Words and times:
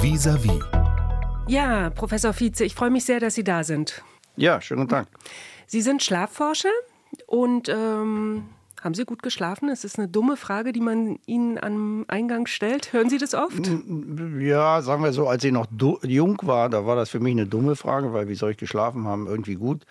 Vis-à-vis. 0.00 0.60
Ja, 1.48 1.90
Professor 1.90 2.32
Vize, 2.32 2.64
ich 2.64 2.74
freue 2.76 2.90
mich 2.90 3.04
sehr, 3.04 3.18
dass 3.18 3.34
Sie 3.34 3.42
da 3.42 3.64
sind. 3.64 4.04
Ja, 4.36 4.60
schönen 4.60 4.86
Tag. 4.86 5.08
Sie 5.66 5.82
sind 5.82 6.04
Schlafforscher 6.04 6.70
und 7.26 7.68
ähm, 7.68 8.44
haben 8.80 8.94
Sie 8.94 9.04
gut 9.04 9.24
geschlafen? 9.24 9.68
Es 9.68 9.82
ist 9.82 9.98
eine 9.98 10.06
dumme 10.06 10.36
Frage, 10.36 10.70
die 10.70 10.80
man 10.80 11.18
Ihnen 11.26 11.58
am 11.58 12.04
Eingang 12.06 12.46
stellt. 12.46 12.92
Hören 12.92 13.10
Sie 13.10 13.18
das 13.18 13.34
oft? 13.34 13.68
Ja, 14.38 14.82
sagen 14.82 15.02
wir 15.02 15.12
so, 15.12 15.26
als 15.26 15.42
ich 15.42 15.50
noch 15.50 15.66
jung 16.02 16.38
war, 16.42 16.68
da 16.68 16.86
war 16.86 16.94
das 16.94 17.10
für 17.10 17.18
mich 17.18 17.32
eine 17.32 17.46
dumme 17.46 17.74
Frage, 17.74 18.12
weil 18.12 18.28
wie 18.28 18.36
soll 18.36 18.52
ich 18.52 18.56
geschlafen 18.56 19.04
haben? 19.04 19.26
Irgendwie 19.26 19.56
gut. 19.56 19.84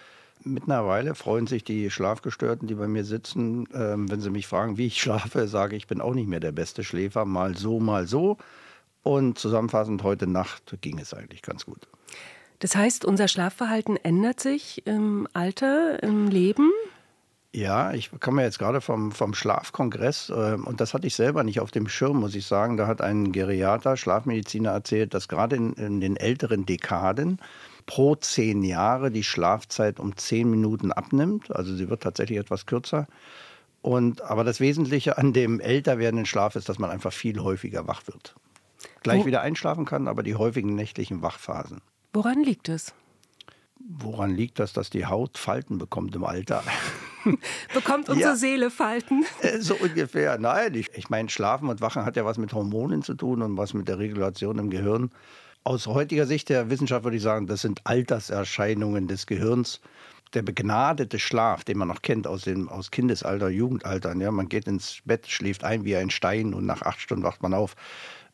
Mittlerweile 0.46 1.16
freuen 1.16 1.48
sich 1.48 1.66
die 1.66 1.90
Schlafgestörten, 1.90 2.66
die 2.70 2.76
bei 2.76 2.88
mir 2.88 3.04
sitzen, 3.04 3.68
ähm, 3.74 4.10
wenn 4.10 4.22
sie 4.22 4.30
mich 4.30 4.48
fragen, 4.48 4.78
wie 4.78 4.88
ich 4.88 5.02
schlafe, 5.02 5.50
sage 5.50 5.76
ich, 5.76 5.84
ich 5.84 5.88
bin 5.88 6.00
auch 6.00 6.14
nicht 6.14 6.30
mehr 6.30 6.40
der 6.40 6.54
beste 6.54 6.86
Schläfer, 6.86 7.26
mal 7.26 7.58
so, 7.58 7.82
mal 7.82 8.08
so. 8.08 8.38
Und 9.08 9.40
zusammenfassend, 9.40 10.04
heute 10.04 10.28
Nacht 10.28 10.76
ging 10.82 11.00
es 11.00 11.14
eigentlich 11.14 11.42
ganz 11.42 11.66
gut. 11.66 11.88
Das 12.60 12.76
heißt, 12.76 13.06
unser 13.06 13.30
Schlafverhalten 13.30 13.96
ändert 13.96 14.42
sich 14.42 14.86
im 14.86 15.30
Alter, 15.32 16.04
im 16.04 16.28
Leben? 16.28 16.74
Ja, 17.54 17.94
ich 17.94 18.12
komme 18.20 18.44
jetzt 18.44 18.60
gerade 18.60 18.82
vom, 18.82 19.14
vom 19.14 19.34
Schlafkongress 19.34 20.30
äh, 20.30 20.58
und 20.62 20.82
das 20.82 20.94
hatte 20.94 21.08
ich 21.08 21.16
selber 21.16 21.46
nicht 21.46 21.62
auf 21.62 21.72
dem 21.72 21.88
Schirm, 21.88 22.20
muss 22.20 22.36
ich 22.36 22.46
sagen. 22.46 22.76
Da 22.76 22.86
hat 22.86 23.00
ein 23.00 23.32
Geriater, 23.32 23.96
Schlafmediziner 23.96 24.72
erzählt, 24.72 25.14
dass 25.14 25.30
gerade 25.30 25.56
in, 25.56 25.72
in 25.76 26.02
den 26.02 26.18
älteren 26.18 26.66
Dekaden 26.66 27.40
pro 27.86 28.16
zehn 28.16 28.62
Jahre 28.62 29.10
die 29.10 29.24
Schlafzeit 29.24 30.02
um 30.02 30.18
zehn 30.18 30.52
Minuten 30.52 30.92
abnimmt. 30.92 31.56
Also 31.56 31.74
sie 31.74 31.90
wird 31.90 32.04
tatsächlich 32.04 32.40
etwas 32.40 32.66
kürzer. 32.66 33.08
Und, 33.82 34.22
aber 34.22 34.44
das 34.44 34.60
Wesentliche 34.60 35.18
an 35.18 35.32
dem 35.32 35.62
älter 35.62 35.98
werdenden 35.98 36.26
Schlaf 36.26 36.58
ist, 36.58 36.68
dass 36.68 36.78
man 36.78 36.90
einfach 36.90 37.14
viel 37.14 37.40
häufiger 37.40 37.88
wach 37.88 38.06
wird. 38.08 38.36
Gleich 39.14 39.26
wieder 39.26 39.42
einschlafen 39.42 39.86
kann, 39.86 40.08
aber 40.08 40.24
die 40.24 40.36
häufigen 40.36 40.76
nächtlichen 40.76 41.22
Wachphasen. 41.22 41.82
Woran 42.14 42.44
liegt 42.44 42.70
es? 42.70 42.94
Woran 43.80 44.36
liegt 44.36 44.60
das, 44.60 44.74
dass 44.74 44.90
die 44.90 45.06
Haut 45.06 45.38
Falten 45.38 45.78
bekommt 45.78 46.16
im 46.16 46.24
Alter? 46.24 46.64
Bekommt 47.74 48.10
unsere 48.10 48.32
ja. 48.32 48.36
Seele 48.36 48.70
Falten? 48.72 49.26
Äh, 49.42 49.60
so 49.60 49.76
ungefähr. 49.76 50.38
Nein, 50.38 50.74
ich, 50.74 50.90
ich 50.94 51.10
meine, 51.10 51.30
Schlafen 51.30 51.70
und 51.70 51.82
Wachen 51.82 52.06
hat 52.06 52.16
ja 52.16 52.26
was 52.26 52.38
mit 52.38 52.54
Hormonen 52.54 53.04
zu 53.04 53.14
tun 53.14 53.42
und 53.42 53.58
was 53.58 53.74
mit 53.74 53.88
der 53.88 54.00
Regulation 54.00 54.58
im 54.60 54.70
Gehirn. 54.70 55.12
Aus 55.64 55.88
heutiger 55.88 56.26
Sicht 56.26 56.50
der 56.50 56.70
Wissenschaft 56.70 57.04
würde 57.04 57.18
ich 57.18 57.24
sagen, 57.24 57.48
das 57.48 57.62
sind 57.62 57.82
Alterserscheinungen 57.84 59.08
des 59.08 59.28
Gehirns. 59.28 59.82
Der 60.34 60.42
begnadete 60.42 61.20
Schlaf, 61.20 61.64
den 61.64 61.78
man 61.78 61.88
noch 61.88 62.02
kennt 62.02 62.28
aus, 62.28 62.44
dem, 62.44 62.68
aus 62.70 62.92
Kindesalter, 62.92 63.50
Jugendalter. 63.50 64.16
Ja, 64.16 64.32
man 64.32 64.50
geht 64.50 64.68
ins 64.68 65.00
Bett, 65.06 65.28
schläft 65.28 65.64
ein 65.64 65.86
wie 65.86 65.96
ein 65.96 66.10
Stein 66.10 66.54
und 66.54 66.66
nach 66.66 66.82
acht 66.82 67.00
Stunden 67.00 67.24
wacht 67.24 67.44
man 67.44 67.54
auf. 67.54 67.76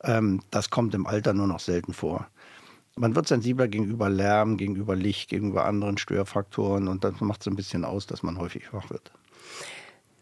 Ähm, 0.03 0.41
das 0.51 0.69
kommt 0.69 0.93
im 0.93 1.07
Alter 1.07 1.33
nur 1.33 1.47
noch 1.47 1.59
selten 1.59 1.93
vor. 1.93 2.27
Man 2.95 3.15
wird 3.15 3.27
sensibler 3.27 3.67
gegenüber 3.67 4.09
Lärm, 4.09 4.57
gegenüber 4.57 4.95
Licht, 4.95 5.29
gegenüber 5.29 5.65
anderen 5.65 5.97
Störfaktoren 5.97 6.87
und 6.87 7.03
das 7.03 7.19
macht 7.21 7.41
es 7.41 7.47
ein 7.47 7.55
bisschen 7.55 7.85
aus, 7.85 8.05
dass 8.05 8.21
man 8.21 8.37
häufig 8.37 8.71
wach 8.71 8.89
wird. 8.89 9.11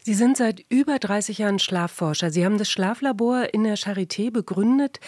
Sie 0.03 0.13
sind 0.13 0.37
seit 0.37 0.65
über 0.69 0.97
30 0.97 1.39
Jahren 1.39 1.59
Schlafforscher. 1.59 2.31
Sie 2.31 2.45
haben 2.45 2.57
das 2.57 2.71
Schlaflabor 2.71 3.53
in 3.53 3.63
der 3.63 3.77
Charité 3.77 4.31
begründet. 4.31 4.99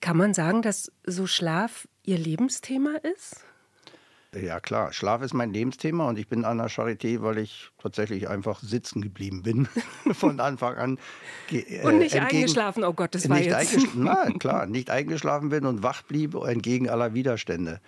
Kann 0.00 0.16
man 0.16 0.32
sagen, 0.32 0.62
dass 0.62 0.92
so 1.04 1.26
Schlaf 1.26 1.88
Ihr 2.04 2.18
Lebensthema 2.18 2.96
ist? 3.14 3.44
Ja 4.34 4.60
klar, 4.60 4.92
Schlaf 4.92 5.22
ist 5.22 5.34
mein 5.34 5.52
Lebensthema 5.52 6.08
und 6.08 6.16
ich 6.16 6.28
bin 6.28 6.44
an 6.44 6.58
der 6.58 6.70
Charité, 6.70 7.20
weil 7.20 7.38
ich 7.38 7.70
tatsächlich 7.78 8.28
einfach 8.28 8.60
sitzen 8.60 9.02
geblieben 9.02 9.42
bin 9.42 9.68
von 10.12 10.38
Anfang 10.38 10.76
an. 10.76 10.98
Äh, 11.50 11.82
und 11.82 11.98
nicht 11.98 12.14
entgegen, 12.14 12.42
eingeschlafen, 12.42 12.84
oh 12.84 12.92
Gott, 12.92 13.14
das 13.14 13.28
war 13.28 13.40
jetzt. 13.40 13.76
Nein, 13.96 14.38
klar, 14.38 14.66
nicht 14.66 14.88
eingeschlafen 14.88 15.48
bin 15.48 15.66
und 15.66 15.82
wach 15.82 16.02
blieb 16.02 16.34
entgegen 16.34 16.88
aller 16.88 17.12
Widerstände. 17.12 17.80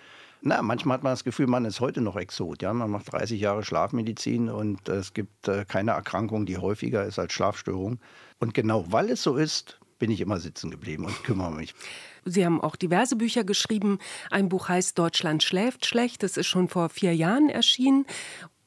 Na, 0.45 0.61
manchmal 0.61 0.97
hat 0.97 1.05
man 1.05 1.13
das 1.13 1.23
Gefühl, 1.23 1.47
man 1.47 1.65
ist 1.65 1.79
heute 1.79 2.01
noch 2.01 2.17
Exot. 2.17 2.63
Ja? 2.63 2.73
Man 2.73 2.91
macht 2.91 3.13
30 3.13 3.41
Jahre 3.41 3.63
Schlafmedizin 3.63 4.49
und 4.49 4.89
es 4.89 5.15
gibt 5.15 5.47
äh, 5.47 5.65
keine 5.65 5.93
Erkrankung, 5.93 6.47
die 6.47 6.59
häufiger 6.59 7.05
ist 7.05 7.21
als 7.21 7.33
Schlafstörung. 7.33 8.01
Und 8.41 8.53
genau 8.53 8.85
weil 8.89 9.11
es 9.11 9.23
so 9.23 9.37
ist, 9.37 9.79
bin 10.03 10.11
ich 10.11 10.21
immer 10.21 10.41
sitzen 10.41 10.73
geblieben 10.73 11.05
und 11.05 11.23
kümmere 11.23 11.53
mich. 11.53 11.77
Sie 12.25 12.45
haben 12.45 12.61
auch 12.61 12.75
diverse 12.75 13.15
Bücher 13.15 13.45
geschrieben. 13.45 14.01
Ein 14.33 14.49
Buch 14.49 14.69
heißt 14.69 14.99
Deutschland 14.99 15.45
schläft 15.45 15.87
schlecht. 15.87 16.25
Das 16.25 16.37
ist 16.37 16.49
schon 16.49 16.69
vor 16.69 16.89
vier 16.89 17.15
Jahren 17.15 17.49
erschienen. 17.49 18.05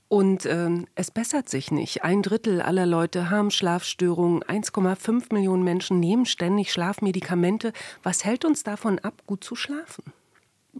Und 0.07 0.45
äh, 0.45 0.69
es 0.95 1.11
bessert 1.11 1.49
sich 1.49 1.71
nicht. 1.71 2.05
Ein 2.05 2.21
Drittel 2.21 2.61
aller 2.61 2.85
Leute 2.85 3.31
haben 3.31 3.51
Schlafstörungen. 3.51 4.43
1,5 4.43 5.33
Millionen 5.33 5.65
Menschen 5.65 5.99
nehmen 5.99 6.25
ständig 6.25 6.71
Schlafmedikamente. 6.71 7.73
Was 8.01 8.23
hält 8.23 8.45
uns 8.45 8.63
davon 8.63 8.99
ab, 8.99 9.21
gut 9.25 9.43
zu 9.43 9.57
schlafen? 9.57 10.05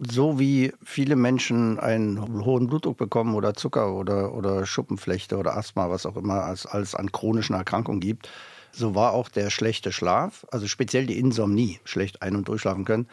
So 0.08 0.38
wie 0.38 0.72
viele 0.82 1.16
Menschen 1.16 1.78
einen 1.78 2.46
hohen 2.46 2.66
Blutdruck 2.66 2.96
bekommen 2.96 3.34
oder 3.34 3.52
Zucker 3.52 3.92
oder, 3.92 4.32
oder 4.32 4.64
Schuppenflechte 4.64 5.36
oder 5.36 5.54
Asthma, 5.54 5.90
was 5.90 6.06
auch 6.06 6.16
immer 6.16 6.50
es 6.50 6.64
alles 6.64 6.94
an 6.94 7.12
chronischen 7.12 7.54
Erkrankungen 7.54 8.00
gibt, 8.00 8.30
so 8.76 8.94
war 8.94 9.12
auch 9.12 9.28
der 9.28 9.50
schlechte 9.50 9.90
Schlaf, 9.90 10.46
also 10.50 10.66
speziell 10.66 11.06
die 11.06 11.18
Insomnie, 11.18 11.80
schlecht 11.84 12.20
ein- 12.22 12.36
und 12.36 12.48
durchschlafen 12.48 12.84
können, 12.84 13.08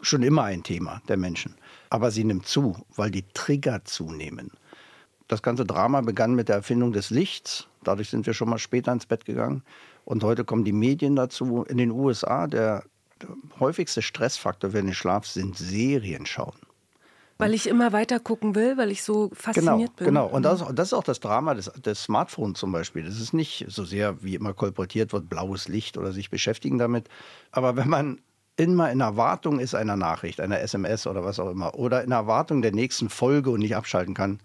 schon 0.00 0.22
immer 0.22 0.44
ein 0.44 0.62
Thema 0.62 1.02
der 1.08 1.16
Menschen. 1.16 1.56
Aber 1.90 2.10
sie 2.10 2.24
nimmt 2.24 2.46
zu, 2.46 2.84
weil 2.96 3.10
die 3.10 3.24
Trigger 3.34 3.84
zunehmen. 3.84 4.50
Das 5.28 5.42
ganze 5.42 5.64
Drama 5.64 6.00
begann 6.00 6.34
mit 6.34 6.48
der 6.48 6.56
Erfindung 6.56 6.92
des 6.92 7.10
Lichts. 7.10 7.68
Dadurch 7.82 8.10
sind 8.10 8.26
wir 8.26 8.34
schon 8.34 8.48
mal 8.48 8.58
später 8.58 8.92
ins 8.92 9.06
Bett 9.06 9.24
gegangen. 9.24 9.62
Und 10.04 10.22
heute 10.22 10.44
kommen 10.44 10.64
die 10.64 10.72
Medien 10.72 11.16
dazu. 11.16 11.64
In 11.64 11.78
den 11.78 11.90
USA, 11.90 12.46
der 12.46 12.84
häufigste 13.58 14.02
Stressfaktor 14.02 14.70
für 14.70 14.82
den 14.82 14.94
Schlaf 14.94 15.26
sind 15.26 15.56
Serien 15.56 16.26
schauen. 16.26 16.58
Weil 17.44 17.54
ich 17.54 17.66
immer 17.68 17.92
weiter 17.92 18.20
gucken 18.20 18.54
will, 18.54 18.76
weil 18.76 18.90
ich 18.90 19.02
so 19.02 19.30
fasziniert 19.34 19.68
genau, 19.68 19.92
bin. 19.96 20.06
Genau, 20.06 20.26
und 20.26 20.42
das, 20.42 20.64
das, 20.74 20.88
ist 20.88 20.92
auch 20.94 21.04
das 21.04 21.20
Drama 21.20 21.54
des, 21.54 21.70
des 21.72 22.04
Smartphones 22.04 22.58
zum 22.58 22.72
Beispiel. 22.72 23.04
Das 23.04 23.20
ist 23.20 23.32
nicht 23.32 23.66
so 23.68 23.84
sehr, 23.84 24.22
wie 24.22 24.34
immer 24.34 24.54
kolportiert 24.54 25.12
wird, 25.12 25.28
blaues 25.28 25.68
Licht 25.68 25.96
oder 25.98 26.12
sich 26.12 26.30
beschäftigen 26.30 26.78
damit. 26.78 27.08
Aber 27.50 27.76
wenn 27.76 27.88
man 27.88 28.20
immer 28.56 28.90
in 28.90 29.00
Erwartung 29.00 29.58
ist 29.60 29.74
einer 29.74 29.96
Nachricht, 29.96 30.40
einer 30.40 30.60
SMS 30.60 31.06
oder 31.06 31.24
was 31.24 31.38
auch 31.38 31.50
immer, 31.50 31.74
oder 31.74 32.04
in 32.04 32.12
Erwartung 32.12 32.62
der 32.62 32.72
nächsten 32.72 33.08
Folge 33.08 33.50
und 33.50 33.60
nicht 33.60 33.76
abschalten 33.76 34.14
kann, 34.14 34.40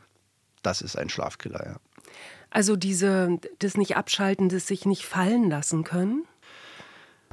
das 0.62 0.82
ist 0.82 0.98
ein 0.98 1.10
Schlafkiller, 1.10 1.66
ja. 1.66 1.76
Also 2.52 2.76
diese, 2.76 3.38
das 3.60 3.78
nicht 3.78 3.96
abschalten, 3.96 4.50
das 4.50 4.66
sich 4.66 4.86
nicht 4.86 5.06
fallen 5.06 5.50
lassen 5.50 5.84
können? 5.84 6.26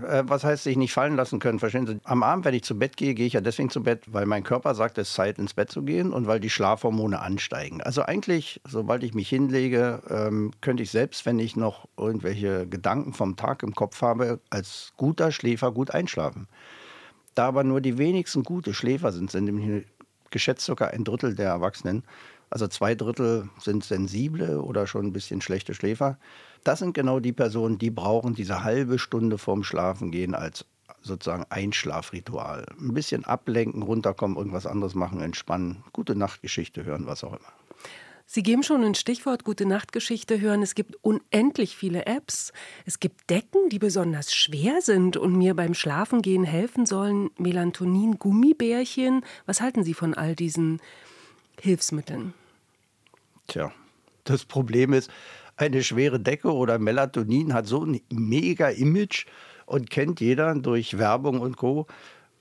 Äh, 0.02 0.24
was 0.26 0.44
heißt 0.44 0.64
sich 0.64 0.76
nicht 0.76 0.92
fallen 0.92 1.16
lassen 1.16 1.38
können? 1.38 1.58
Verstehen 1.58 1.86
Sie? 1.86 1.98
Am 2.04 2.22
Abend, 2.22 2.44
wenn 2.44 2.54
ich 2.54 2.64
zu 2.64 2.78
Bett 2.78 2.96
gehe, 2.96 3.14
gehe 3.14 3.26
ich 3.26 3.32
ja 3.32 3.40
deswegen 3.40 3.70
zu 3.70 3.82
Bett, 3.82 4.02
weil 4.12 4.26
mein 4.26 4.42
Körper 4.42 4.74
sagt, 4.74 4.98
es 4.98 5.08
ist 5.08 5.14
Zeit, 5.14 5.38
ins 5.38 5.54
Bett 5.54 5.70
zu 5.70 5.82
gehen 5.82 6.12
und 6.12 6.26
weil 6.26 6.38
die 6.38 6.50
Schlafhormone 6.50 7.20
ansteigen. 7.20 7.80
Also 7.80 8.02
eigentlich, 8.02 8.60
sobald 8.68 9.02
ich 9.02 9.14
mich 9.14 9.28
hinlege, 9.28 10.02
ähm, 10.10 10.52
könnte 10.60 10.82
ich 10.82 10.90
selbst, 10.90 11.24
wenn 11.24 11.38
ich 11.38 11.56
noch 11.56 11.88
irgendwelche 11.96 12.66
Gedanken 12.66 13.14
vom 13.14 13.36
Tag 13.36 13.62
im 13.62 13.74
Kopf 13.74 14.02
habe, 14.02 14.40
als 14.50 14.92
guter 14.96 15.32
Schläfer 15.32 15.72
gut 15.72 15.90
einschlafen. 15.90 16.46
Da 17.34 17.48
aber 17.48 17.64
nur 17.64 17.80
die 17.80 17.96
wenigsten 17.98 18.42
gute 18.42 18.74
Schläfer 18.74 19.12
sind, 19.12 19.30
sind 19.30 19.44
nämlich 19.44 19.86
geschätzt 20.30 20.66
sogar 20.66 20.90
ein 20.90 21.04
Drittel 21.04 21.34
der 21.34 21.48
Erwachsenen. 21.48 22.02
Also 22.50 22.68
zwei 22.68 22.94
Drittel 22.94 23.48
sind 23.58 23.84
sensible 23.84 24.60
oder 24.60 24.86
schon 24.86 25.06
ein 25.06 25.12
bisschen 25.12 25.40
schlechte 25.40 25.74
Schläfer 25.74 26.18
das 26.66 26.80
sind 26.80 26.94
genau 26.94 27.20
die 27.20 27.32
Personen, 27.32 27.78
die 27.78 27.90
brauchen 27.90 28.34
diese 28.34 28.64
halbe 28.64 28.98
Stunde 28.98 29.38
vorm 29.38 29.62
Schlafengehen 29.62 30.34
als 30.34 30.64
sozusagen 31.00 31.46
Einschlafritual. 31.48 32.66
Ein 32.80 32.92
bisschen 32.92 33.24
ablenken, 33.24 33.82
runterkommen, 33.82 34.36
irgendwas 34.36 34.66
anderes 34.66 34.96
machen, 34.96 35.20
entspannen, 35.20 35.84
gute 35.92 36.16
Nachtgeschichte 36.16 36.84
hören, 36.84 37.06
was 37.06 37.22
auch 37.22 37.34
immer. 37.34 37.52
Sie 38.28 38.42
geben 38.42 38.64
schon 38.64 38.82
ein 38.82 38.96
Stichwort 38.96 39.44
gute 39.44 39.66
Nachtgeschichte 39.66 40.40
hören. 40.40 40.60
Es 40.62 40.74
gibt 40.74 40.96
unendlich 41.02 41.76
viele 41.76 42.06
Apps. 42.06 42.52
Es 42.84 42.98
gibt 42.98 43.30
Decken, 43.30 43.68
die 43.68 43.78
besonders 43.78 44.34
schwer 44.34 44.82
sind 44.82 45.16
und 45.16 45.36
mir 45.36 45.54
beim 45.54 45.74
Schlafengehen 45.74 46.42
helfen 46.42 46.86
sollen. 46.86 47.30
Melatonin, 47.38 48.18
Gummibärchen. 48.18 49.24
Was 49.46 49.60
halten 49.60 49.84
Sie 49.84 49.94
von 49.94 50.14
all 50.14 50.34
diesen 50.34 50.80
Hilfsmitteln? 51.60 52.34
Tja, 53.46 53.72
das 54.24 54.44
Problem 54.44 54.92
ist, 54.92 55.10
eine 55.56 55.82
schwere 55.82 56.20
Decke 56.20 56.52
oder 56.52 56.78
Melatonin 56.78 57.54
hat 57.54 57.66
so 57.66 57.84
ein 57.84 58.00
mega 58.10 58.68
Image 58.68 59.26
und 59.64 59.90
kennt 59.90 60.20
jeder 60.20 60.54
durch 60.54 60.98
Werbung 60.98 61.40
und 61.40 61.56
Co. 61.56 61.86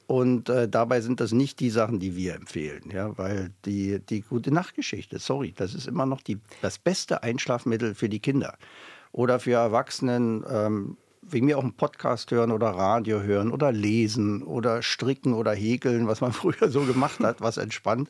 Und 0.07 0.49
äh, 0.49 0.69
dabei 0.69 1.01
sind 1.01 1.19
das 1.19 1.31
nicht 1.31 1.59
die 1.59 1.71
Sachen, 1.71 1.99
die 1.99 2.15
wir 2.15 2.35
empfehlen, 2.35 2.91
ja, 2.93 3.17
weil 3.17 3.51
die, 3.65 3.99
die 3.99 4.21
gute 4.21 4.51
Nachtgeschichte, 4.51 5.17
sorry, 5.17 5.51
das 5.55 5.73
ist 5.73 5.87
immer 5.87 6.05
noch 6.05 6.21
die, 6.21 6.37
das 6.61 6.77
beste 6.77 7.23
Einschlafmittel 7.23 7.95
für 7.95 8.07
die 8.07 8.19
Kinder. 8.19 8.55
Oder 9.11 9.39
für 9.39 9.53
Erwachsenen, 9.53 10.43
ähm, 10.47 10.97
wegen 11.23 11.47
mir 11.47 11.57
auch 11.57 11.63
einen 11.63 11.73
Podcast 11.73 12.29
hören 12.29 12.51
oder 12.51 12.67
Radio 12.67 13.21
hören 13.21 13.51
oder 13.51 13.71
lesen 13.71 14.43
oder 14.43 14.83
stricken 14.83 15.33
oder 15.33 15.53
häkeln, 15.53 16.07
was 16.07 16.21
man 16.21 16.31
früher 16.33 16.69
so 16.69 16.81
gemacht 16.81 17.21
hat, 17.21 17.41
was 17.41 17.57
entspannt. 17.57 18.09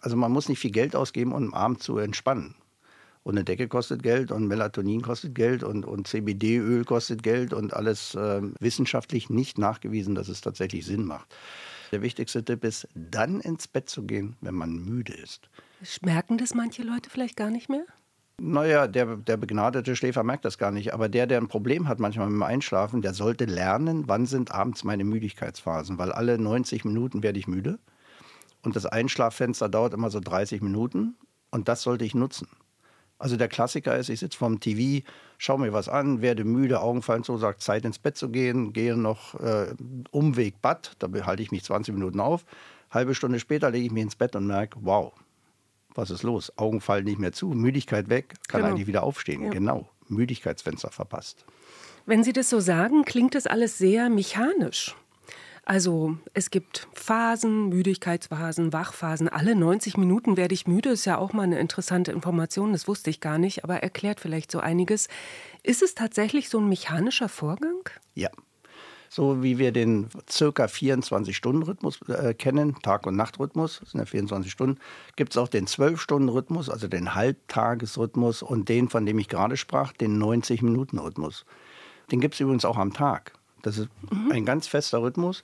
Also 0.00 0.16
man 0.16 0.32
muss 0.32 0.48
nicht 0.48 0.58
viel 0.58 0.70
Geld 0.70 0.96
ausgeben, 0.96 1.32
um 1.32 1.44
am 1.48 1.54
Abend 1.54 1.82
zu 1.82 1.98
entspannen. 1.98 2.54
Und 3.22 3.36
eine 3.36 3.44
Decke 3.44 3.68
kostet 3.68 4.02
Geld 4.02 4.32
und 4.32 4.46
Melatonin 4.46 5.02
kostet 5.02 5.34
Geld 5.34 5.62
und, 5.62 5.84
und 5.84 6.06
CBD-Öl 6.06 6.84
kostet 6.84 7.22
Geld 7.22 7.52
und 7.52 7.74
alles 7.74 8.14
äh, 8.14 8.40
wissenschaftlich 8.60 9.28
nicht 9.28 9.58
nachgewiesen, 9.58 10.14
dass 10.14 10.28
es 10.28 10.40
tatsächlich 10.40 10.86
Sinn 10.86 11.04
macht. 11.04 11.34
Der 11.92 12.02
wichtigste 12.02 12.44
Tipp 12.44 12.64
ist, 12.64 12.88
dann 12.94 13.40
ins 13.40 13.68
Bett 13.68 13.90
zu 13.90 14.04
gehen, 14.04 14.36
wenn 14.40 14.54
man 14.54 14.84
müde 14.84 15.12
ist. 15.12 15.50
Merken 16.02 16.38
das 16.38 16.54
manche 16.54 16.82
Leute 16.82 17.10
vielleicht 17.10 17.36
gar 17.36 17.50
nicht 17.50 17.68
mehr? 17.68 17.84
Naja, 18.42 18.86
der, 18.86 19.16
der 19.16 19.36
begnadete 19.36 19.94
Schläfer 19.96 20.22
merkt 20.22 20.46
das 20.46 20.56
gar 20.56 20.70
nicht. 20.70 20.94
Aber 20.94 21.10
der, 21.10 21.26
der 21.26 21.38
ein 21.38 21.48
Problem 21.48 21.88
hat 21.88 21.98
manchmal 21.98 22.28
mit 22.28 22.36
dem 22.36 22.42
Einschlafen, 22.42 23.02
der 23.02 23.12
sollte 23.12 23.44
lernen, 23.44 24.04
wann 24.06 24.24
sind 24.24 24.50
abends 24.50 24.82
meine 24.82 25.04
Müdigkeitsphasen. 25.04 25.98
Weil 25.98 26.10
alle 26.10 26.38
90 26.38 26.86
Minuten 26.86 27.22
werde 27.22 27.38
ich 27.38 27.48
müde. 27.48 27.78
Und 28.62 28.76
das 28.76 28.86
Einschlaffenster 28.86 29.68
dauert 29.68 29.94
immer 29.94 30.10
so 30.10 30.20
30 30.20 30.60
Minuten. 30.60 31.16
Und 31.50 31.68
das 31.68 31.82
sollte 31.82 32.04
ich 32.04 32.14
nutzen. 32.14 32.48
Also 33.20 33.36
der 33.36 33.48
Klassiker 33.48 33.98
ist, 33.98 34.08
ich 34.08 34.20
sitze 34.20 34.38
vorm 34.38 34.60
TV, 34.60 35.06
schaue 35.36 35.60
mir 35.60 35.74
was 35.74 35.90
an, 35.90 36.22
werde 36.22 36.44
müde, 36.44 36.80
Augen 36.80 37.02
fallen 37.02 37.22
so, 37.22 37.36
sagt 37.36 37.60
Zeit 37.60 37.84
ins 37.84 37.98
Bett 37.98 38.16
zu 38.16 38.30
gehen, 38.30 38.72
gehe 38.72 38.96
noch 38.96 39.38
äh, 39.38 39.74
Umweg 40.10 40.62
Bad, 40.62 40.92
da 41.00 41.08
halte 41.26 41.42
ich 41.42 41.52
mich 41.52 41.62
20 41.62 41.92
Minuten 41.92 42.18
auf. 42.18 42.46
Halbe 42.90 43.14
Stunde 43.14 43.38
später 43.38 43.70
lege 43.70 43.84
ich 43.84 43.92
mich 43.92 44.04
ins 44.04 44.16
Bett 44.16 44.34
und 44.36 44.46
merke, 44.46 44.78
wow, 44.80 45.12
was 45.94 46.10
ist 46.10 46.22
los? 46.22 46.50
Augen 46.56 46.80
fallen 46.80 47.04
nicht 47.04 47.18
mehr 47.18 47.32
zu, 47.32 47.48
Müdigkeit 47.48 48.08
weg, 48.08 48.36
kann 48.48 48.62
genau. 48.62 48.72
eigentlich 48.72 48.86
wieder 48.86 49.02
aufstehen. 49.02 49.42
Ja. 49.42 49.50
Genau, 49.50 49.90
Müdigkeitsfenster 50.08 50.90
verpasst. 50.90 51.44
Wenn 52.06 52.24
Sie 52.24 52.32
das 52.32 52.48
so 52.48 52.58
sagen, 52.58 53.04
klingt 53.04 53.34
das 53.34 53.46
alles 53.46 53.76
sehr 53.76 54.08
mechanisch. 54.08 54.96
Also 55.70 56.16
es 56.34 56.50
gibt 56.50 56.88
Phasen, 56.94 57.68
Müdigkeitsphasen, 57.68 58.72
Wachphasen. 58.72 59.28
Alle 59.28 59.54
90 59.54 59.96
Minuten 59.98 60.36
werde 60.36 60.52
ich 60.52 60.66
müde. 60.66 60.88
Ist 60.88 61.04
ja 61.04 61.16
auch 61.16 61.32
mal 61.32 61.44
eine 61.44 61.60
interessante 61.60 62.10
Information. 62.10 62.72
Das 62.72 62.88
wusste 62.88 63.08
ich 63.08 63.20
gar 63.20 63.38
nicht, 63.38 63.62
aber 63.62 63.76
erklärt 63.76 64.18
vielleicht 64.18 64.50
so 64.50 64.58
einiges. 64.58 65.06
Ist 65.62 65.82
es 65.82 65.94
tatsächlich 65.94 66.48
so 66.48 66.58
ein 66.58 66.68
mechanischer 66.68 67.28
Vorgang? 67.28 67.88
Ja. 68.16 68.30
So 69.08 69.44
wie 69.44 69.58
wir 69.58 69.70
den 69.70 70.08
circa 70.28 70.64
24-Stunden-Rhythmus 70.64 72.00
äh, 72.08 72.34
kennen, 72.34 72.74
Tag- 72.82 73.06
und 73.06 73.14
Nachtrhythmus, 73.14 73.78
das 73.78 73.92
sind 73.92 74.00
ja 74.00 74.06
24 74.06 74.50
Stunden, 74.50 74.80
gibt 75.14 75.34
es 75.34 75.36
auch 75.36 75.46
den 75.46 75.68
12-Stunden-Rhythmus, 75.68 76.68
also 76.68 76.88
den 76.88 77.14
Halbtagesrhythmus 77.14 78.42
und 78.42 78.68
den, 78.68 78.88
von 78.88 79.06
dem 79.06 79.20
ich 79.20 79.28
gerade 79.28 79.56
sprach, 79.56 79.92
den 79.92 80.20
90-Minuten-Rhythmus. 80.20 81.44
Den 82.10 82.20
gibt 82.20 82.34
es 82.34 82.40
übrigens 82.40 82.64
auch 82.64 82.76
am 82.76 82.92
Tag. 82.92 83.34
Das 83.62 83.78
ist 83.78 83.88
mhm. 84.10 84.32
ein 84.32 84.44
ganz 84.44 84.66
fester 84.66 85.02
Rhythmus. 85.02 85.42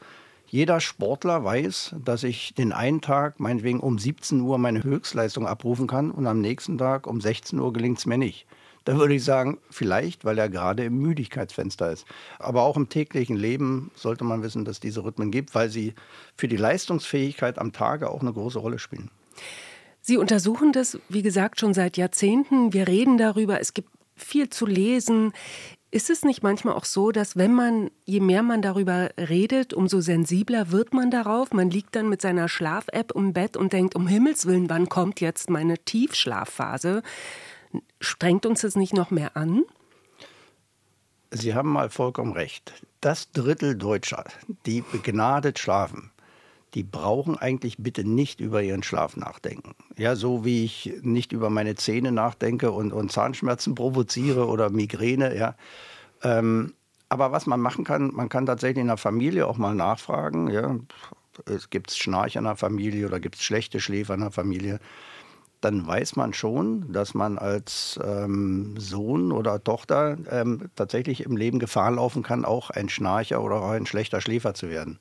Jeder 0.49 0.81
Sportler 0.81 1.43
weiß, 1.43 1.97
dass 2.05 2.23
ich 2.23 2.55
den 2.55 2.73
einen 2.73 3.01
Tag 3.01 3.41
meinetwegen 3.41 3.81
um 3.81 3.99
17 3.99 4.41
Uhr 4.41 4.59
meine 4.59 4.85
Höchstleistung 4.85 5.47
abrufen 5.47 5.89
kann 5.89 6.11
und 6.13 6.27
am 6.27 6.41
nächsten 6.41 6.79
Tag 6.79 7.07
um 7.07 7.21
16 7.21 7.59
Uhr 7.59 7.73
gelingt 7.73 7.99
es 7.99 8.07
mir 8.07 8.19
nicht. 8.19 8.47
Da 8.85 8.97
würde 8.97 9.15
ich 9.15 9.25
sagen, 9.25 9.59
vielleicht, 9.69 10.25
weil 10.25 10.39
er 10.39 10.49
gerade 10.49 10.85
im 10.85 10.99
Müdigkeitsfenster 10.99 11.91
ist. 11.91 12.07
Aber 12.39 12.63
auch 12.63 12.77
im 12.77 12.89
täglichen 12.89 13.37
Leben 13.37 13.91
sollte 13.97 14.23
man 14.23 14.45
wissen, 14.45 14.65
dass 14.65 14.77
es 14.77 14.81
diese 14.81 15.03
Rhythmen 15.03 15.33
gibt, 15.33 15.57
weil 15.57 15.71
sie 15.71 15.95
für 16.37 16.47
die 16.47 16.57
Leistungsfähigkeit 16.57 17.59
am 17.59 17.73
Tage 17.73 18.09
auch 18.09 18.21
eine 18.21 18.33
große 18.33 18.61
Rolle 18.61 18.79
spielen. 18.79 19.11
Sie 20.01 20.17
untersuchen 20.17 20.71
das, 20.71 21.01
wie 21.09 21.23
gesagt, 21.23 21.59
schon 21.59 21.75
seit 21.75 21.97
Jahrzehnten. 21.97 22.73
Wir 22.73 22.87
reden 22.87 23.19
darüber. 23.19 23.61
Es 23.61 23.75
gibt 23.75 23.91
viel 24.15 24.51
zu 24.51 24.65
lesen. 24.65 25.33
Ist 25.93 26.11
es 26.11 26.25
nicht 26.25 26.43
manchmal 26.43 26.75
auch 26.75 26.85
so, 26.85 27.13
dass 27.13 27.37
wenn 27.37 27.55
man, 27.55 27.91
je 28.05 28.21
mehr 28.21 28.43
man 28.43 28.61
darüber 28.61 29.11
redet, 29.17 29.73
umso 29.73 30.01
sensibler 30.01 30.71
wird 30.73 30.93
man 30.93 31.11
darauf? 31.11 31.53
Man 31.53 31.71
liegt 31.71 31.95
dann 31.95 32.09
mit 32.09 32.21
seiner 32.21 32.49
Schlaf-App 32.49 33.13
im 33.13 33.33
Bett 33.33 33.57
und 33.57 33.73
denkt, 33.73 33.95
um 33.95 34.09
Himmels 34.09 34.47
Willen, 34.47 34.69
wann 34.69 34.89
kommt 34.89 35.21
jetzt 35.21 35.49
meine 35.49 35.79
Tiefschlafphase? 35.79 37.03
Strengt 38.01 38.47
uns 38.47 38.63
das 38.63 38.75
nicht 38.75 38.95
noch 38.95 39.11
mehr 39.11 39.37
an? 39.37 39.63
Sie 41.31 41.55
haben 41.55 41.71
mal 41.71 41.89
vollkommen 41.89 42.33
recht. 42.33 42.73
Das 43.01 43.31
Drittel 43.31 43.77
Deutscher, 43.77 44.25
die 44.67 44.81
begnadet 44.81 45.59
schlafen, 45.59 46.11
die 46.75 46.83
brauchen 46.83 47.39
eigentlich 47.39 47.77
bitte 47.79 48.05
nicht 48.05 48.41
über 48.41 48.63
ihren 48.63 48.83
Schlaf 48.83 49.17
nachdenken. 49.17 49.75
Ja, 49.97 50.17
so 50.17 50.45
wie 50.45 50.65
ich 50.65 50.93
nicht 51.03 51.33
über 51.33 51.49
meine 51.51 51.75
Zähne 51.75 52.13
nachdenke 52.13 52.71
und, 52.71 52.93
und 52.93 53.13
Zahnschmerzen 53.13 53.75
provoziere 53.75 54.47
oder 54.47 54.71
Migräne, 54.71 55.37
ja. 55.37 55.55
Ähm, 56.23 56.75
aber 57.09 57.31
was 57.31 57.47
man 57.47 57.61
machen 57.61 57.85
kann, 57.85 58.13
man 58.13 58.29
kann 58.29 58.47
tatsächlich 58.47 58.83
in 58.83 58.89
der 58.89 58.97
Familie 58.97 59.47
auch 59.47 59.59
mal 59.59 59.75
nachfragen, 59.75 60.51
ja. 60.51 60.77
Gibt 61.71 61.91
es 61.91 61.99
Schnarch 61.99 62.37
in 62.37 62.45
der 62.45 62.57
Familie 62.57 63.07
oder 63.07 63.21
gibt 63.21 63.37
es 63.37 63.43
schlechte 63.43 63.79
Schläfer 63.79 64.15
in 64.15 64.21
der 64.21 64.31
Familie? 64.31 64.81
Dann 65.61 65.87
weiß 65.87 66.17
man 66.17 66.33
schon, 66.33 66.93
dass 66.93 67.13
man 67.13 67.39
als 67.39 68.01
ähm, 68.03 68.75
Sohn 68.79 69.33
oder 69.33 69.63
Tochter 69.63 70.17
ähm, 70.31 70.71
tatsächlich 70.77 71.25
im 71.25 71.37
Leben 71.37 71.59
Gefahr 71.59 71.91
laufen 71.91 72.23
kann, 72.23 72.45
auch 72.47 72.71
ein 72.71 72.89
Schnarcher 72.89 73.43
oder 73.43 73.57
auch 73.57 73.71
ein 73.71 73.87
schlechter 73.87 74.21
Schläfer 74.21 74.55
zu 74.55 74.71
werden 74.71 74.99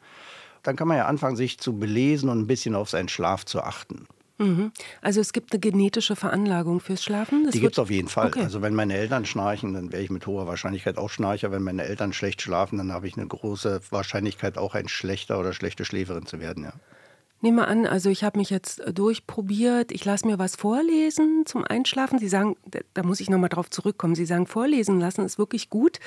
dann 0.68 0.76
kann 0.76 0.88
man 0.88 0.98
ja 0.98 1.06
anfangen, 1.06 1.36
sich 1.36 1.58
zu 1.60 1.78
belesen 1.78 2.30
und 2.30 2.40
ein 2.40 2.48
bisschen 2.48 2.76
auf 2.76 2.90
seinen 2.90 3.10
Schlaf 3.10 3.46
zu 3.46 3.62
achten. 3.62 4.08
Mhm. 4.38 4.72
Also 5.02 5.22
es 5.22 5.32
gibt 5.32 5.54
eine 5.54 5.60
genetische 5.60 6.16
Veranlagung 6.16 6.82
fürs 6.82 7.04
Schlafen? 7.04 7.46
Das 7.46 7.54
Die 7.54 7.62
gibt 7.62 7.74
es 7.74 7.80
auf 7.80 7.90
jeden 7.90 8.10
Fall. 8.10 8.28
Okay. 8.28 8.42
Also 8.42 8.62
wenn 8.62 8.76
meine 8.76 8.96
Eltern 8.96 9.26
schnarchen, 9.26 9.74
dann 9.74 9.92
wäre 9.92 10.04
ich 10.04 10.10
mit 10.10 10.28
hoher 10.28 10.46
Wahrscheinlichkeit 10.46 10.98
auch 10.98 11.10
Schnarcher. 11.10 11.52
Wenn 11.52 11.64
meine 11.64 11.86
Eltern 11.86 12.12
schlecht 12.12 12.42
schlafen, 12.42 12.78
dann 12.78 12.92
habe 12.92 13.08
ich 13.08 13.16
eine 13.18 13.28
große 13.28 13.82
Wahrscheinlichkeit, 13.92 14.58
auch 14.58 14.76
ein 14.76 14.90
schlechter 14.90 15.40
oder 15.40 15.54
schlechte 15.54 15.86
Schläferin 15.86 16.26
zu 16.26 16.40
werden. 16.42 16.66
Ja. 16.66 16.74
Nehmen 17.42 17.58
wir 17.58 17.68
an, 17.68 17.86
also 17.86 18.10
ich 18.10 18.24
habe 18.24 18.40
mich 18.40 18.50
jetzt 18.50 18.82
durchprobiert, 18.94 19.92
ich 19.92 20.04
lasse 20.04 20.26
mir 20.26 20.40
was 20.40 20.56
vorlesen 20.56 21.44
zum 21.46 21.64
Einschlafen. 21.64 22.18
Sie 22.18 22.30
sagen, 22.30 22.56
da 22.94 23.04
muss 23.04 23.20
ich 23.20 23.30
nochmal 23.30 23.50
drauf 23.50 23.70
zurückkommen, 23.70 24.16
Sie 24.16 24.26
sagen, 24.26 24.48
vorlesen 24.48 25.00
lassen 25.00 25.24
ist 25.24 25.38
wirklich 25.38 25.70
gut. 25.70 26.00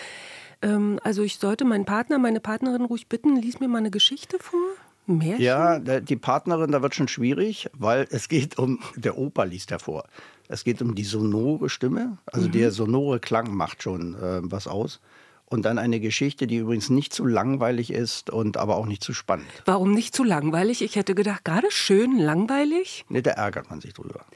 Ähm, 0.63 0.99
also 1.03 1.23
ich 1.23 1.39
sollte 1.39 1.65
meinen 1.65 1.85
Partner, 1.85 2.19
meine 2.19 2.41
Partnerin 2.41 2.85
ruhig 2.85 3.09
bitten, 3.09 3.37
lies 3.37 3.61
mir 3.61 3.69
mal 3.69 3.79
eine 3.79 3.91
Geschichte 3.91 4.39
vor. 4.41 4.61
Märchen? 5.07 5.43
Ja, 5.43 5.79
die 5.79 6.17
Partnerin, 6.17 6.71
da 6.71 6.83
wird 6.83 6.95
schon 6.95 7.09
schwierig, 7.09 7.71
weil 7.73 8.07
es 8.11 8.29
geht 8.29 8.59
um, 8.59 8.81
der 8.97 9.17
Opa 9.17 9.45
liest 9.45 9.71
hervor. 9.71 10.05
Es 10.49 10.65
geht 10.65 10.83
um 10.83 10.95
die 10.95 11.05
sonore 11.05 11.69
Stimme, 11.69 12.19
also 12.27 12.49
mhm. 12.49 12.53
der 12.53 12.71
sonore 12.71 13.21
Klang 13.21 13.55
macht 13.55 13.83
schon 13.83 14.15
äh, 14.15 14.41
was 14.43 14.67
aus. 14.67 15.01
Und 15.47 15.65
dann 15.65 15.79
eine 15.79 15.99
Geschichte, 15.99 16.47
die 16.47 16.57
übrigens 16.57 16.91
nicht 16.91 17.15
zu 17.15 17.25
langweilig 17.25 17.91
ist 17.91 18.29
und 18.29 18.59
aber 18.59 18.77
auch 18.77 18.85
nicht 18.85 19.03
zu 19.03 19.15
spannend. 19.15 19.49
Warum 19.65 19.93
nicht 19.93 20.15
zu 20.15 20.23
langweilig? 20.23 20.83
Ich 20.83 20.97
hätte 20.97 21.15
gedacht, 21.15 21.43
gerade 21.47 21.71
schön 21.71 22.19
langweilig. 22.19 23.07
Nee, 23.09 23.23
da 23.23 23.31
ärgert 23.31 23.71
man 23.71 23.81
sich 23.81 23.95
drüber. 23.95 24.27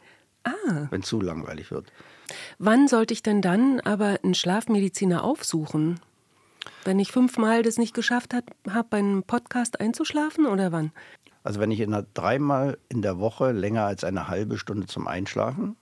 Ah. 0.44 0.86
Wenn 0.88 1.02
zu 1.02 1.20
langweilig 1.20 1.70
wird. 1.70 1.92
Wann 2.58 2.88
sollte 2.88 3.12
ich 3.12 3.22
denn 3.22 3.42
dann 3.42 3.80
aber 3.80 4.20
einen 4.22 4.34
Schlafmediziner 4.34 5.22
aufsuchen? 5.22 6.00
Wenn 6.84 6.98
ich 6.98 7.12
fünfmal 7.12 7.62
das 7.62 7.78
nicht 7.78 7.94
geschafft 7.94 8.34
habe, 8.34 8.46
beim 8.90 9.22
Podcast 9.26 9.80
einzuschlafen 9.80 10.46
oder 10.46 10.72
wann? 10.72 10.92
Also 11.44 11.60
wenn 11.60 11.70
ich 11.70 11.80
in 11.80 11.90
der, 11.90 12.06
dreimal 12.14 12.78
in 12.88 13.02
der 13.02 13.18
Woche 13.18 13.52
länger 13.52 13.84
als 13.84 14.04
eine 14.04 14.28
halbe 14.28 14.58
Stunde 14.58 14.86
zum 14.86 15.06
Einschlafen 15.06 15.76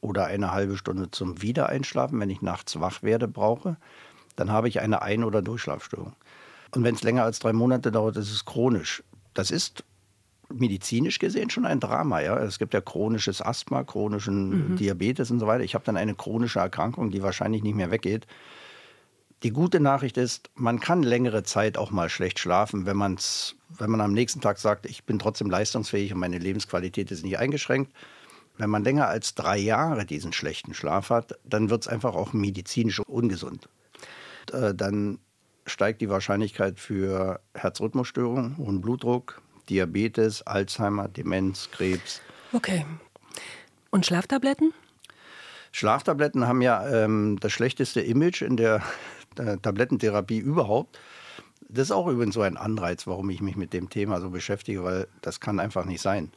oder 0.00 0.26
eine 0.26 0.52
halbe 0.52 0.76
Stunde 0.76 1.10
zum 1.10 1.42
Wiedereinschlafen, 1.42 2.18
wenn 2.20 2.30
ich 2.30 2.42
nachts 2.42 2.80
wach 2.80 3.02
werde, 3.02 3.28
brauche, 3.28 3.76
dann 4.36 4.50
habe 4.50 4.68
ich 4.68 4.80
eine 4.80 5.02
Ein- 5.02 5.24
oder 5.24 5.42
Durchschlafstörung. 5.42 6.14
Und 6.74 6.84
wenn 6.84 6.94
es 6.94 7.02
länger 7.02 7.24
als 7.24 7.38
drei 7.38 7.52
Monate 7.52 7.92
dauert, 7.92 8.16
ist 8.16 8.32
es 8.32 8.44
chronisch. 8.44 9.02
Das 9.34 9.50
ist 9.50 9.84
medizinisch 10.52 11.18
gesehen 11.18 11.50
schon 11.50 11.66
ein 11.66 11.80
Drama. 11.80 12.20
Ja? 12.20 12.38
Es 12.38 12.58
gibt 12.58 12.74
ja 12.74 12.80
chronisches 12.80 13.42
Asthma, 13.42 13.84
chronischen 13.84 14.72
mhm. 14.72 14.76
Diabetes 14.76 15.30
und 15.30 15.38
so 15.38 15.46
weiter. 15.46 15.64
Ich 15.64 15.74
habe 15.74 15.84
dann 15.84 15.96
eine 15.96 16.14
chronische 16.14 16.60
Erkrankung, 16.60 17.10
die 17.10 17.22
wahrscheinlich 17.22 17.62
nicht 17.62 17.76
mehr 17.76 17.90
weggeht. 17.90 18.26
Die 19.42 19.52
gute 19.52 19.80
Nachricht 19.80 20.18
ist, 20.18 20.50
man 20.54 20.80
kann 20.80 21.02
längere 21.02 21.42
Zeit 21.42 21.78
auch 21.78 21.90
mal 21.90 22.10
schlecht 22.10 22.38
schlafen, 22.38 22.84
wenn, 22.84 22.96
man's, 22.96 23.56
wenn 23.70 23.90
man 23.90 24.02
am 24.02 24.12
nächsten 24.12 24.42
Tag 24.42 24.58
sagt, 24.58 24.84
ich 24.84 25.04
bin 25.04 25.18
trotzdem 25.18 25.48
leistungsfähig 25.48 26.12
und 26.12 26.20
meine 26.20 26.38
Lebensqualität 26.38 27.10
ist 27.10 27.24
nicht 27.24 27.38
eingeschränkt. 27.38 27.92
Wenn 28.58 28.68
man 28.68 28.84
länger 28.84 29.08
als 29.08 29.34
drei 29.34 29.56
Jahre 29.56 30.04
diesen 30.04 30.34
schlechten 30.34 30.74
Schlaf 30.74 31.08
hat, 31.08 31.38
dann 31.44 31.70
wird 31.70 31.82
es 31.82 31.88
einfach 31.88 32.14
auch 32.14 32.34
medizinisch 32.34 33.00
ungesund. 33.00 33.70
Äh, 34.52 34.74
dann 34.74 35.18
steigt 35.64 36.02
die 36.02 36.10
Wahrscheinlichkeit 36.10 36.78
für 36.78 37.40
Herzrhythmusstörungen, 37.54 38.58
hohen 38.58 38.82
Blutdruck, 38.82 39.40
Diabetes, 39.70 40.42
Alzheimer, 40.42 41.08
Demenz, 41.08 41.70
Krebs. 41.70 42.20
Okay. 42.52 42.84
Und 43.90 44.04
Schlaftabletten? 44.04 44.74
Schlaftabletten 45.72 46.46
haben 46.46 46.62
ja 46.62 46.86
ähm, 46.88 47.38
das 47.40 47.52
schlechteste 47.52 48.00
Image 48.00 48.42
in 48.42 48.56
der 48.56 48.82
äh, 49.36 49.56
Tablettentherapie 49.58 50.38
überhaupt. 50.38 50.98
Das 51.68 51.88
ist 51.88 51.92
auch 51.92 52.08
übrigens 52.08 52.34
so 52.34 52.42
ein 52.42 52.56
Anreiz, 52.56 53.06
warum 53.06 53.30
ich 53.30 53.40
mich 53.40 53.56
mit 53.56 53.72
dem 53.72 53.88
Thema 53.90 54.20
so 54.20 54.30
beschäftige, 54.30 54.82
weil 54.82 55.06
das 55.22 55.38
kann 55.38 55.60
einfach 55.60 55.84
nicht 55.84 56.00
sein. 56.00 56.32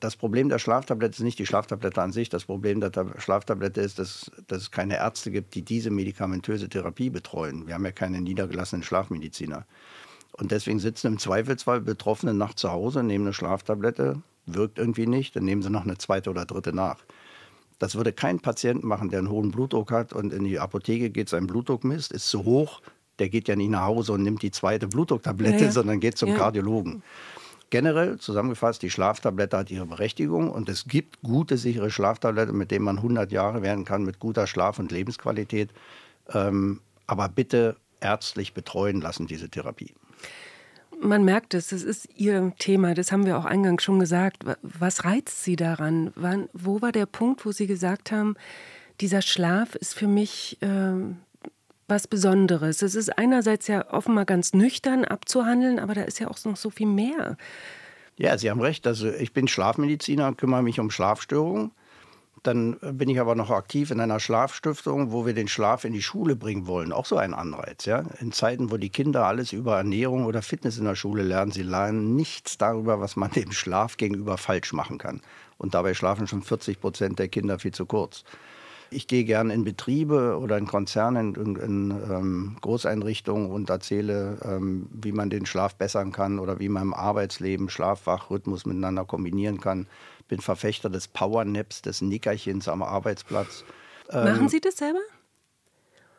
Das 0.00 0.14
Problem 0.14 0.48
der 0.48 0.60
Schlaftablette 0.60 1.16
ist 1.16 1.24
nicht 1.24 1.40
die 1.40 1.46
Schlaftablette 1.46 2.00
an 2.00 2.12
sich. 2.12 2.28
Das 2.28 2.44
Problem 2.44 2.80
der 2.80 2.92
Schlaftablette 3.18 3.80
ist, 3.80 3.98
dass, 3.98 4.30
dass 4.46 4.58
es 4.58 4.70
keine 4.70 4.96
Ärzte 4.96 5.32
gibt, 5.32 5.56
die 5.56 5.62
diese 5.62 5.90
medikamentöse 5.90 6.68
Therapie 6.68 7.10
betreuen. 7.10 7.66
Wir 7.66 7.74
haben 7.74 7.84
ja 7.84 7.90
keine 7.90 8.20
niedergelassenen 8.20 8.84
Schlafmediziner. 8.84 9.66
Und 10.32 10.52
deswegen 10.52 10.78
sitzen 10.78 11.08
im 11.08 11.18
Zweifelsfall 11.18 11.80
Betroffene 11.80 12.32
nachts 12.32 12.60
zu 12.60 12.70
Hause, 12.70 13.02
nehmen 13.02 13.26
eine 13.26 13.32
Schlaftablette, 13.32 14.22
wirkt 14.46 14.78
irgendwie 14.78 15.08
nicht, 15.08 15.34
dann 15.34 15.44
nehmen 15.44 15.62
sie 15.62 15.70
noch 15.70 15.82
eine 15.82 15.98
zweite 15.98 16.30
oder 16.30 16.44
dritte 16.44 16.72
nach. 16.72 16.98
Das 17.78 17.94
würde 17.94 18.12
kein 18.12 18.40
Patient 18.40 18.82
machen, 18.82 19.10
der 19.10 19.20
einen 19.20 19.30
hohen 19.30 19.50
Blutdruck 19.50 19.92
hat 19.92 20.12
und 20.12 20.32
in 20.32 20.44
die 20.44 20.58
Apotheke 20.58 21.10
geht, 21.10 21.28
sein 21.28 21.46
Blutdruck 21.46 21.84
misst, 21.84 22.12
ist 22.12 22.28
zu 22.28 22.44
hoch. 22.44 22.80
Der 23.18 23.28
geht 23.28 23.48
ja 23.48 23.56
nicht 23.56 23.70
nach 23.70 23.86
Hause 23.86 24.12
und 24.12 24.22
nimmt 24.22 24.42
die 24.42 24.50
zweite 24.50 24.88
Blutdrucktablette, 24.88 25.64
ja, 25.64 25.70
sondern 25.70 26.00
geht 26.00 26.18
zum 26.18 26.30
ja. 26.30 26.36
Kardiologen. 26.36 27.02
Generell 27.70 28.18
zusammengefasst, 28.18 28.82
die 28.82 28.90
Schlaftablette 28.90 29.56
hat 29.58 29.70
ihre 29.70 29.84
Berechtigung 29.86 30.50
und 30.50 30.68
es 30.68 30.86
gibt 30.86 31.20
gute, 31.22 31.58
sichere 31.58 31.90
Schlaftabletten, 31.90 32.56
mit 32.56 32.70
denen 32.70 32.84
man 32.84 32.96
100 32.96 33.30
Jahre 33.30 33.62
werden 33.62 33.84
kann 33.84 34.04
mit 34.04 34.18
guter 34.18 34.46
Schlaf- 34.46 34.78
und 34.78 34.90
Lebensqualität. 34.90 35.70
Ähm, 36.32 36.80
aber 37.06 37.28
bitte 37.28 37.76
ärztlich 38.00 38.54
betreuen 38.54 39.00
lassen, 39.00 39.26
diese 39.26 39.50
Therapie. 39.50 39.92
Man 41.00 41.24
merkt 41.24 41.54
es, 41.54 41.68
das 41.68 41.82
ist 41.82 42.08
Ihr 42.16 42.52
Thema, 42.58 42.94
das 42.94 43.12
haben 43.12 43.26
wir 43.26 43.38
auch 43.38 43.44
eingangs 43.44 43.82
schon 43.82 44.00
gesagt. 44.00 44.44
Was 44.62 45.04
reizt 45.04 45.44
Sie 45.44 45.56
daran? 45.56 46.12
Wann, 46.16 46.48
wo 46.52 46.82
war 46.82 46.92
der 46.92 47.06
Punkt, 47.06 47.46
wo 47.46 47.52
Sie 47.52 47.66
gesagt 47.66 48.10
haben, 48.10 48.34
dieser 49.00 49.22
Schlaf 49.22 49.74
ist 49.76 49.94
für 49.94 50.08
mich 50.08 50.58
äh, 50.60 50.92
was 51.86 52.08
Besonderes? 52.08 52.82
Es 52.82 52.94
ist 52.94 53.16
einerseits 53.16 53.68
ja 53.68 53.92
offenbar 53.92 54.24
ganz 54.24 54.52
nüchtern 54.52 55.04
abzuhandeln, 55.04 55.78
aber 55.78 55.94
da 55.94 56.02
ist 56.02 56.18
ja 56.18 56.28
auch 56.28 56.44
noch 56.44 56.56
so 56.56 56.70
viel 56.70 56.88
mehr. 56.88 57.36
Ja, 58.16 58.36
Sie 58.36 58.50
haben 58.50 58.60
recht. 58.60 58.86
Also 58.86 59.08
ich 59.08 59.32
bin 59.32 59.46
Schlafmediziner, 59.46 60.34
kümmere 60.34 60.62
mich 60.62 60.80
um 60.80 60.90
Schlafstörungen. 60.90 61.70
Dann 62.42 62.78
bin 62.80 63.08
ich 63.08 63.20
aber 63.20 63.34
noch 63.34 63.50
aktiv 63.50 63.90
in 63.90 64.00
einer 64.00 64.20
Schlafstiftung, 64.20 65.12
wo 65.12 65.26
wir 65.26 65.34
den 65.34 65.48
Schlaf 65.48 65.84
in 65.84 65.92
die 65.92 66.02
Schule 66.02 66.36
bringen 66.36 66.66
wollen. 66.66 66.92
Auch 66.92 67.06
so 67.06 67.16
ein 67.16 67.34
Anreiz. 67.34 67.84
Ja? 67.84 68.04
In 68.20 68.32
Zeiten, 68.32 68.70
wo 68.70 68.76
die 68.76 68.90
Kinder 68.90 69.26
alles 69.26 69.52
über 69.52 69.76
Ernährung 69.76 70.24
oder 70.24 70.42
Fitness 70.42 70.78
in 70.78 70.84
der 70.84 70.94
Schule 70.94 71.22
lernen, 71.22 71.52
sie 71.52 71.62
lernen 71.62 72.14
nichts 72.14 72.58
darüber, 72.58 73.00
was 73.00 73.16
man 73.16 73.30
dem 73.36 73.52
Schlaf 73.52 73.96
gegenüber 73.96 74.38
falsch 74.38 74.72
machen 74.72 74.98
kann. 74.98 75.20
Und 75.56 75.74
dabei 75.74 75.94
schlafen 75.94 76.26
schon 76.26 76.42
40 76.42 76.80
Prozent 76.80 77.18
der 77.18 77.28
Kinder 77.28 77.58
viel 77.58 77.72
zu 77.72 77.86
kurz. 77.86 78.24
Ich 78.90 79.06
gehe 79.06 79.24
gerne 79.24 79.52
in 79.52 79.64
Betriebe 79.64 80.38
oder 80.38 80.56
in 80.56 80.66
Konzerne, 80.66 81.20
in, 81.20 81.34
in, 81.34 81.56
in 81.56 81.90
ähm, 81.90 82.56
Großeinrichtungen 82.60 83.50
und 83.50 83.68
erzähle, 83.68 84.38
ähm, 84.42 84.88
wie 84.90 85.12
man 85.12 85.30
den 85.30 85.46
Schlaf 85.46 85.74
bessern 85.74 86.12
kann 86.12 86.38
oder 86.38 86.58
wie 86.58 86.68
man 86.68 86.82
im 86.84 86.94
Arbeitsleben 86.94 87.68
Schlaf-Wach-Rhythmus 87.68 88.64
miteinander 88.66 89.04
kombinieren 89.04 89.60
kann 89.60 89.86
bin 90.28 90.40
Verfechter 90.40 90.90
des 90.90 91.08
Powernaps, 91.08 91.82
des 91.82 92.02
Nickerchens 92.02 92.68
am 92.68 92.82
Arbeitsplatz. 92.82 93.64
Machen 94.12 94.42
ähm, 94.42 94.48
Sie 94.48 94.60
das 94.60 94.76
selber? 94.76 95.00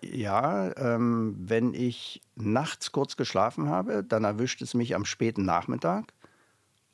Ja, 0.02 0.76
ähm, 0.78 1.36
wenn 1.40 1.74
ich 1.74 2.22
nachts 2.36 2.92
kurz 2.92 3.18
geschlafen 3.18 3.70
habe, 3.70 4.04
dann 4.04 4.24
erwischt 4.24 4.62
es 4.62 4.74
mich 4.74 4.96
am 4.96 5.06
späten 5.06 5.46
Nachmittag 5.46 6.14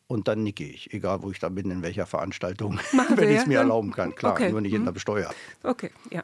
und 0.07 0.27
dann 0.27 0.43
nicke 0.43 0.63
ich, 0.63 0.93
egal 0.93 1.21
wo 1.23 1.31
ich 1.31 1.39
da 1.39 1.49
bin, 1.49 1.71
in 1.71 1.81
welcher 1.81 2.05
Veranstaltung, 2.05 2.79
Machen 2.93 3.17
wenn 3.17 3.29
ich 3.29 3.37
es 3.37 3.47
mir 3.47 3.59
erlauben 3.59 3.91
kann. 3.91 4.15
Klar, 4.15 4.33
okay. 4.33 4.51
nur 4.51 4.61
nicht 4.61 4.73
mhm. 4.73 4.79
in 4.79 4.85
der 4.85 4.91
Besteuer. 4.91 5.31
Okay, 5.63 5.91
ja. 6.11 6.23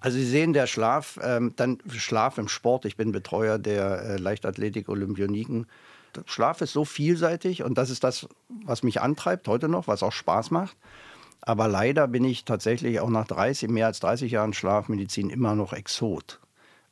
Also 0.00 0.18
Sie 0.18 0.26
sehen, 0.26 0.52
der 0.52 0.66
Schlaf, 0.66 1.18
ähm, 1.22 1.52
dann 1.56 1.78
Schlaf 1.88 2.38
im 2.38 2.48
Sport. 2.48 2.84
Ich 2.84 2.96
bin 2.96 3.12
Betreuer 3.12 3.58
der 3.58 4.02
äh, 4.02 4.16
Leichtathletik-Olympioniken. 4.16 5.66
Schlaf 6.26 6.60
ist 6.60 6.72
so 6.72 6.84
vielseitig 6.84 7.62
und 7.62 7.78
das 7.78 7.88
ist 7.88 8.04
das, 8.04 8.28
was 8.48 8.82
mich 8.82 9.00
antreibt 9.00 9.48
heute 9.48 9.68
noch, 9.68 9.86
was 9.86 10.02
auch 10.02 10.12
Spaß 10.12 10.50
macht. 10.50 10.76
Aber 11.40 11.68
leider 11.68 12.06
bin 12.08 12.24
ich 12.24 12.44
tatsächlich 12.44 13.00
auch 13.00 13.08
nach 13.08 13.26
30, 13.26 13.70
mehr 13.70 13.86
als 13.86 14.00
30 14.00 14.32
Jahren 14.32 14.52
Schlafmedizin 14.52 15.30
immer 15.30 15.54
noch 15.54 15.72
Exot. 15.72 16.40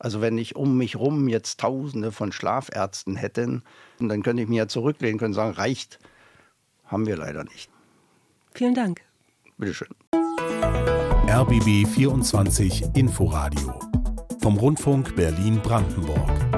Also 0.00 0.22
wenn 0.22 0.38
ich 0.38 0.56
um 0.56 0.78
mich 0.78 0.96
rum 0.96 1.28
jetzt 1.28 1.60
Tausende 1.60 2.10
von 2.10 2.32
Schlafärzten 2.32 3.16
hätten, 3.16 3.62
dann 4.00 4.22
könnte 4.22 4.42
ich 4.42 4.48
mir 4.48 4.56
ja 4.56 4.66
zurücklehnen 4.66 5.20
und 5.20 5.34
sagen, 5.34 5.52
reicht. 5.52 5.98
Haben 6.86 7.06
wir 7.06 7.16
leider 7.16 7.44
nicht. 7.44 7.70
Vielen 8.54 8.74
Dank. 8.74 9.02
Bitteschön. 9.58 9.88
RBB 11.28 11.86
24 11.86 12.96
Inforadio 12.96 13.78
vom 14.40 14.56
Rundfunk 14.56 15.14
Berlin-Brandenburg. 15.14 16.49